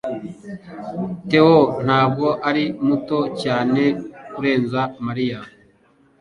[1.29, 3.81] Theo ntabwo ari muto cyane
[4.33, 5.39] kurenza Mariya.